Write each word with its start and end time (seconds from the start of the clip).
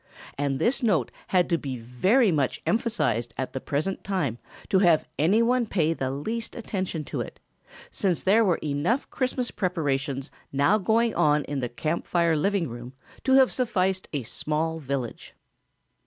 And 0.35 0.57
this 0.57 0.81
note 0.81 1.11
had 1.27 1.47
to 1.49 1.59
be 1.59 1.77
very 1.77 2.31
much 2.31 2.59
emphasized 2.65 3.35
at 3.37 3.53
the 3.53 3.61
present 3.61 4.03
time 4.03 4.39
to 4.69 4.79
have 4.79 5.07
any 5.19 5.43
one 5.43 5.67
pay 5.67 5.93
the 5.93 6.09
least 6.09 6.55
attention 6.55 7.03
to 7.05 7.21
it, 7.21 7.39
since 7.91 8.23
there 8.23 8.43
were 8.43 8.57
enough 8.63 9.07
Christmas 9.11 9.51
preparations 9.51 10.31
now 10.51 10.79
going 10.79 11.13
on 11.13 11.43
in 11.43 11.59
the 11.59 11.69
Camp 11.69 12.07
Fire 12.07 12.35
living 12.35 12.67
room 12.67 12.93
to 13.25 13.33
have 13.33 13.51
sufficed 13.51 14.09
a 14.11 14.23
small 14.23 14.79
village. 14.79 15.35